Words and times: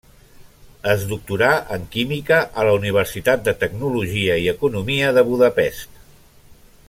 Es 0.93 1.03
doctorà 1.11 1.49
en 1.75 1.83
química 1.95 2.39
a 2.61 2.65
la 2.69 2.73
Universitat 2.79 3.45
de 3.49 3.55
Tecnologia 3.65 4.41
i 4.45 4.49
Economia 4.57 5.15
de 5.19 5.27
Budapest. 5.33 6.03